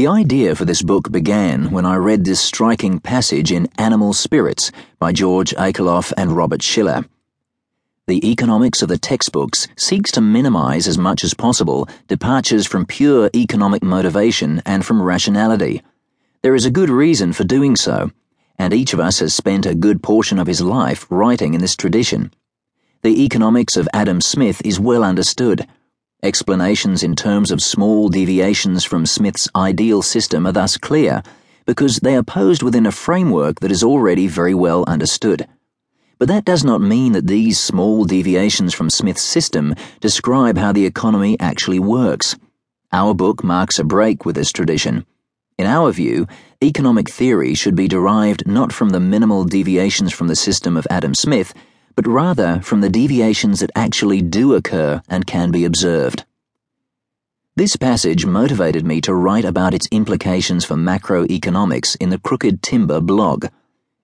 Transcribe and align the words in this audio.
The 0.00 0.06
idea 0.06 0.56
for 0.56 0.64
this 0.64 0.80
book 0.80 1.12
began 1.12 1.70
when 1.70 1.84
I 1.84 1.96
read 1.96 2.24
this 2.24 2.40
striking 2.40 3.00
passage 3.00 3.52
in 3.52 3.68
Animal 3.76 4.14
Spirits 4.14 4.72
by 4.98 5.12
George 5.12 5.50
Akerlof 5.56 6.14
and 6.16 6.32
Robert 6.32 6.62
Shiller. 6.62 7.04
The 8.06 8.26
economics 8.26 8.80
of 8.80 8.88
the 8.88 8.96
textbooks 8.96 9.68
seeks 9.76 10.10
to 10.12 10.22
minimize 10.22 10.88
as 10.88 10.96
much 10.96 11.22
as 11.22 11.34
possible 11.34 11.86
departures 12.08 12.66
from 12.66 12.86
pure 12.86 13.28
economic 13.34 13.82
motivation 13.82 14.62
and 14.64 14.86
from 14.86 15.02
rationality. 15.02 15.82
There 16.40 16.54
is 16.54 16.64
a 16.64 16.70
good 16.70 16.88
reason 16.88 17.34
for 17.34 17.44
doing 17.44 17.76
so, 17.76 18.10
and 18.58 18.72
each 18.72 18.94
of 18.94 19.00
us 19.00 19.18
has 19.18 19.34
spent 19.34 19.66
a 19.66 19.74
good 19.74 20.02
portion 20.02 20.38
of 20.38 20.46
his 20.46 20.62
life 20.62 21.06
writing 21.10 21.52
in 21.52 21.60
this 21.60 21.76
tradition. 21.76 22.32
The 23.02 23.22
economics 23.22 23.76
of 23.76 23.86
Adam 23.92 24.22
Smith 24.22 24.62
is 24.64 24.80
well 24.80 25.04
understood 25.04 25.66
Explanations 26.22 27.02
in 27.02 27.16
terms 27.16 27.50
of 27.50 27.62
small 27.62 28.10
deviations 28.10 28.84
from 28.84 29.06
Smith's 29.06 29.48
ideal 29.56 30.02
system 30.02 30.46
are 30.46 30.52
thus 30.52 30.76
clear, 30.76 31.22
because 31.64 31.96
they 31.96 32.14
are 32.14 32.22
posed 32.22 32.62
within 32.62 32.84
a 32.84 32.92
framework 32.92 33.60
that 33.60 33.72
is 33.72 33.82
already 33.82 34.26
very 34.26 34.52
well 34.52 34.84
understood. 34.86 35.48
But 36.18 36.28
that 36.28 36.44
does 36.44 36.62
not 36.62 36.82
mean 36.82 37.12
that 37.12 37.26
these 37.26 37.58
small 37.58 38.04
deviations 38.04 38.74
from 38.74 38.90
Smith's 38.90 39.22
system 39.22 39.74
describe 40.00 40.58
how 40.58 40.72
the 40.72 40.84
economy 40.84 41.40
actually 41.40 41.78
works. 41.78 42.36
Our 42.92 43.14
book 43.14 43.42
marks 43.42 43.78
a 43.78 43.84
break 43.84 44.26
with 44.26 44.36
this 44.36 44.52
tradition. 44.52 45.06
In 45.56 45.66
our 45.66 45.90
view, 45.90 46.26
economic 46.62 47.08
theory 47.10 47.54
should 47.54 47.74
be 47.74 47.88
derived 47.88 48.46
not 48.46 48.74
from 48.74 48.90
the 48.90 49.00
minimal 49.00 49.44
deviations 49.44 50.12
from 50.12 50.28
the 50.28 50.36
system 50.36 50.76
of 50.76 50.86
Adam 50.90 51.14
Smith 51.14 51.54
but 52.00 52.10
rather 52.10 52.62
from 52.62 52.80
the 52.80 52.88
deviations 52.88 53.60
that 53.60 53.70
actually 53.74 54.22
do 54.22 54.54
occur 54.54 55.02
and 55.10 55.26
can 55.26 55.50
be 55.50 55.66
observed. 55.66 56.24
This 57.56 57.76
passage 57.76 58.24
motivated 58.24 58.86
me 58.86 59.02
to 59.02 59.12
write 59.12 59.44
about 59.44 59.74
its 59.74 59.86
implications 59.90 60.64
for 60.64 60.76
macroeconomics 60.76 61.98
in 62.00 62.08
the 62.08 62.18
Crooked 62.18 62.62
Timber 62.62 63.02
blog. 63.02 63.48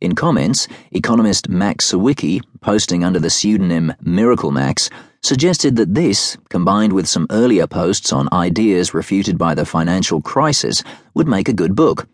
In 0.00 0.16
comments, 0.16 0.66
economist 0.90 1.48
Max 1.48 1.92
Sawicky, 1.92 2.40
posting 2.60 3.04
under 3.04 3.20
the 3.20 3.30
pseudonym 3.30 3.92
Miracle 4.02 4.50
Max, 4.50 4.90
suggested 5.22 5.76
that 5.76 5.94
this, 5.94 6.36
combined 6.48 6.92
with 6.92 7.06
some 7.06 7.28
earlier 7.30 7.68
posts 7.68 8.12
on 8.12 8.28
ideas 8.32 8.92
refuted 8.92 9.38
by 9.38 9.54
the 9.54 9.64
financial 9.64 10.20
crisis, 10.20 10.82
would 11.14 11.28
make 11.28 11.48
a 11.48 11.52
good 11.52 11.76
book. 11.76 12.08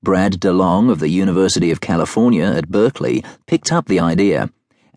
Brad 0.00 0.34
DeLong 0.34 0.92
of 0.92 1.00
the 1.00 1.08
University 1.08 1.72
of 1.72 1.80
California 1.80 2.44
at 2.44 2.68
Berkeley 2.68 3.24
picked 3.48 3.72
up 3.72 3.88
the 3.88 3.98
idea 3.98 4.48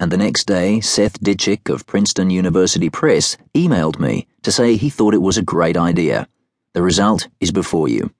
and 0.01 0.11
the 0.11 0.17
next 0.17 0.45
day, 0.45 0.81
Seth 0.81 1.21
Ditchik 1.21 1.69
of 1.71 1.85
Princeton 1.85 2.31
University 2.31 2.89
Press 2.89 3.37
emailed 3.53 3.99
me 3.99 4.25
to 4.41 4.51
say 4.51 4.75
he 4.75 4.89
thought 4.89 5.13
it 5.13 5.21
was 5.21 5.37
a 5.37 5.43
great 5.43 5.77
idea. 5.77 6.27
The 6.73 6.81
result 6.81 7.27
is 7.39 7.51
before 7.51 7.87
you. 7.87 8.11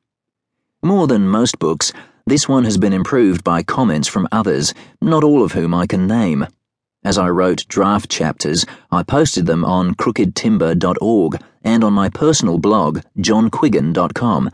More 0.83 1.07
than 1.07 1.27
most 1.27 1.57
books, 1.57 1.91
this 2.27 2.47
one 2.47 2.65
has 2.65 2.77
been 2.77 2.93
improved 2.93 3.43
by 3.43 3.63
comments 3.63 4.07
from 4.07 4.27
others, 4.31 4.75
not 5.01 5.23
all 5.23 5.43
of 5.43 5.53
whom 5.53 5.73
I 5.73 5.87
can 5.87 6.05
name. 6.05 6.45
As 7.03 7.17
I 7.17 7.29
wrote 7.29 7.67
draft 7.67 8.11
chapters, 8.11 8.63
I 8.91 9.01
posted 9.01 9.47
them 9.47 9.65
on 9.65 9.95
crookedtimber.org 9.95 11.41
and 11.63 11.83
on 11.83 11.93
my 11.93 12.09
personal 12.09 12.59
blog, 12.59 12.99
johnquiggin.com, 13.17 14.51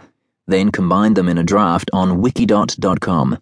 then 0.47 0.72
combined 0.72 1.17
them 1.17 1.28
in 1.28 1.38
a 1.38 1.44
draft 1.44 1.89
on 1.91 2.22
wikidot.com. 2.22 3.38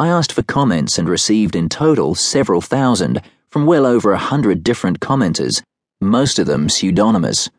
I 0.00 0.08
asked 0.08 0.32
for 0.32 0.42
comments 0.42 0.98
and 0.98 1.06
received 1.06 1.54
in 1.54 1.68
total 1.68 2.14
several 2.14 2.62
thousand 2.62 3.20
from 3.50 3.66
well 3.66 3.84
over 3.84 4.12
a 4.12 4.26
hundred 4.32 4.64
different 4.64 4.98
commenters, 4.98 5.62
most 6.00 6.38
of 6.38 6.46
them 6.46 6.70
pseudonymous. 6.70 7.50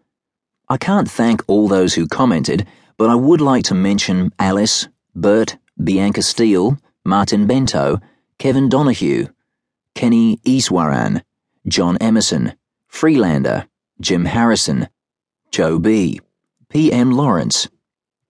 I 0.67 0.77
can't 0.77 1.07
thank 1.07 1.43
all 1.45 1.67
those 1.67 1.93
who 1.93 2.07
commented, 2.07 2.65
but 2.97 3.11
I 3.11 3.13
would 3.13 3.41
like 3.41 3.63
to 3.65 3.75
mention 3.75 4.31
Alice, 4.39 4.87
Bert, 5.13 5.59
Bianca 5.83 6.23
Steele, 6.23 6.79
Martin 7.05 7.45
Bento, 7.45 7.99
Kevin 8.39 8.69
Donoghue, 8.69 9.27
Kenny 9.93 10.37
Easwaran, 10.37 11.21
John 11.67 11.95
Emerson, 11.97 12.53
Freelander, 12.87 13.67
Jim 13.99 14.25
Harrison, 14.25 14.87
Joe 15.51 15.77
B., 15.77 16.19
P.M. 16.69 17.11
Lawrence, 17.11 17.69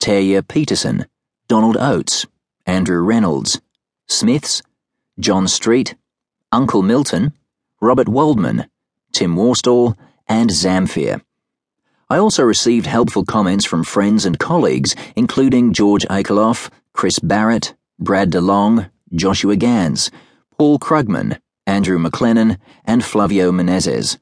Terje 0.01 0.45
Peterson, 0.45 1.05
Donald 1.47 1.77
Oates, 1.77 2.25
Andrew 2.65 3.01
Reynolds, 3.03 3.61
Smiths, 4.11 4.61
John 5.19 5.47
Street, 5.47 5.95
Uncle 6.51 6.81
Milton, 6.81 7.31
Robert 7.79 8.09
Waldman, 8.09 8.69
Tim 9.13 9.35
Worstall, 9.35 9.97
and 10.27 10.49
Zamfir. 10.49 11.21
I 12.09 12.17
also 12.17 12.43
received 12.43 12.87
helpful 12.87 13.23
comments 13.23 13.65
from 13.65 13.85
friends 13.85 14.25
and 14.25 14.37
colleagues, 14.37 14.95
including 15.15 15.71
George 15.71 16.05
Akerlof, 16.09 16.69
Chris 16.93 17.19
Barrett, 17.19 17.73
Brad 17.99 18.31
DeLong, 18.31 18.91
Joshua 19.15 19.55
Gans, 19.55 20.11
Paul 20.57 20.77
Krugman, 20.77 21.39
Andrew 21.65 21.97
McLennan, 21.97 22.57
and 22.83 23.05
Flavio 23.05 23.51
Menezes. 23.51 24.17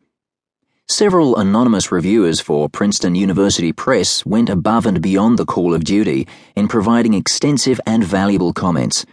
Several 0.88 1.36
anonymous 1.36 1.92
reviewers 1.92 2.40
for 2.40 2.70
Princeton 2.70 3.16
University 3.16 3.72
Press 3.72 4.24
went 4.24 4.50
above 4.50 4.86
and 4.86 5.02
beyond 5.02 5.40
the 5.40 5.46
call 5.46 5.74
of 5.74 5.84
duty 5.84 6.28
in 6.56 6.68
providing 6.68 7.16
extensive 7.16 7.82
and 7.88 8.04
valuable 8.04 8.54
comments. 8.54 9.06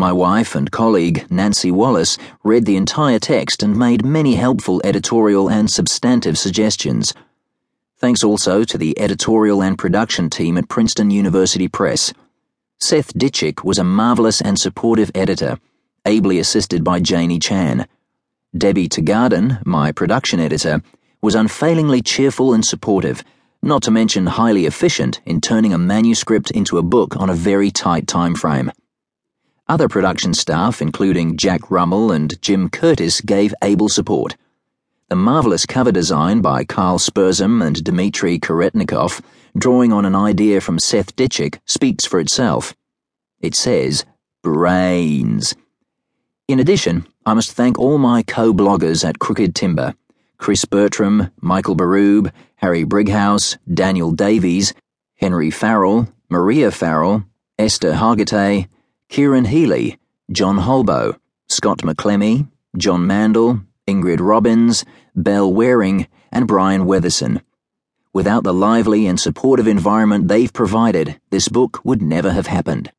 My 0.00 0.12
wife 0.12 0.54
and 0.54 0.70
colleague, 0.70 1.26
Nancy 1.28 1.72
Wallace, 1.72 2.18
read 2.44 2.66
the 2.66 2.76
entire 2.76 3.18
text 3.18 3.64
and 3.64 3.76
made 3.76 4.04
many 4.04 4.36
helpful 4.36 4.80
editorial 4.84 5.50
and 5.50 5.68
substantive 5.68 6.38
suggestions. 6.38 7.12
Thanks 7.96 8.22
also 8.22 8.62
to 8.62 8.78
the 8.78 8.96
editorial 8.96 9.60
and 9.60 9.76
production 9.76 10.30
team 10.30 10.56
at 10.56 10.68
Princeton 10.68 11.10
University 11.10 11.66
Press. 11.66 12.12
Seth 12.78 13.12
Ditchik 13.14 13.64
was 13.64 13.76
a 13.76 13.82
marvelous 13.82 14.40
and 14.40 14.56
supportive 14.56 15.10
editor, 15.16 15.58
ably 16.06 16.38
assisted 16.38 16.84
by 16.84 17.00
Janie 17.00 17.40
Chan. 17.40 17.88
Debbie 18.56 18.88
Tegarden, 18.88 19.66
my 19.66 19.90
production 19.90 20.38
editor, 20.38 20.80
was 21.22 21.34
unfailingly 21.34 22.02
cheerful 22.02 22.54
and 22.54 22.64
supportive, 22.64 23.24
not 23.64 23.82
to 23.82 23.90
mention 23.90 24.26
highly 24.26 24.64
efficient 24.64 25.20
in 25.26 25.40
turning 25.40 25.72
a 25.72 25.78
manuscript 25.78 26.52
into 26.52 26.78
a 26.78 26.84
book 26.84 27.16
on 27.16 27.28
a 27.28 27.34
very 27.34 27.72
tight 27.72 28.06
time 28.06 28.36
frame. 28.36 28.70
Other 29.70 29.86
production 29.86 30.32
staff, 30.32 30.80
including 30.80 31.36
Jack 31.36 31.70
Rummel 31.70 32.10
and 32.10 32.40
Jim 32.40 32.70
Curtis, 32.70 33.20
gave 33.20 33.52
able 33.62 33.90
support. 33.90 34.34
The 35.10 35.16
marvelous 35.16 35.66
cover 35.66 35.92
design 35.92 36.40
by 36.40 36.64
Carl 36.64 36.98
Spurzum 36.98 37.62
and 37.62 37.84
Dmitry 37.84 38.38
Koretnikov, 38.38 39.20
drawing 39.56 39.92
on 39.92 40.06
an 40.06 40.14
idea 40.14 40.62
from 40.62 40.78
Seth 40.78 41.14
Ditchik, 41.16 41.58
speaks 41.66 42.06
for 42.06 42.18
itself. 42.18 42.74
It 43.40 43.54
says, 43.54 44.06
brains. 44.42 45.54
In 46.46 46.60
addition, 46.60 47.06
I 47.26 47.34
must 47.34 47.52
thank 47.52 47.78
all 47.78 47.98
my 47.98 48.22
co-bloggers 48.22 49.06
at 49.06 49.18
Crooked 49.18 49.54
Timber, 49.54 49.94
Chris 50.38 50.64
Bertram, 50.64 51.30
Michael 51.42 51.76
Berube, 51.76 52.32
Harry 52.56 52.84
Brighouse, 52.84 53.58
Daniel 53.72 54.12
Davies, 54.12 54.72
Henry 55.16 55.50
Farrell, 55.50 56.08
Maria 56.30 56.70
Farrell, 56.70 57.24
Eszter 57.58 57.94
Hargittai, 57.94 58.68
Kieran 59.08 59.46
Healy, 59.46 59.98
John 60.30 60.58
Holbo, 60.58 61.18
Scott 61.48 61.78
McLemee, 61.78 62.46
Jon 62.76 63.06
Mandle, 63.06 63.64
Ingrid 63.86 64.18
Robeyns, 64.18 64.84
Belle 65.16 65.52
Waring, 65.52 66.06
and 66.30 66.46
Brian 66.46 66.82
Weatherson. 66.82 67.40
Without 68.12 68.44
the 68.44 68.52
lively 68.52 69.06
and 69.06 69.18
supportive 69.18 69.66
environment 69.66 70.28
they've 70.28 70.52
provided, 70.52 71.18
this 71.30 71.48
book 71.48 71.80
would 71.84 72.02
never 72.02 72.32
have 72.32 72.48
happened. 72.48 72.92